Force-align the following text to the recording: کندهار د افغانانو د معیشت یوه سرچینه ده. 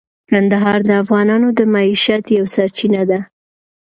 کندهار 0.29 0.79
د 0.89 0.91
افغانانو 1.03 1.47
د 1.59 1.59
معیشت 1.73 2.23
یوه 2.37 2.49
سرچینه 2.55 3.01
ده. 3.09 3.19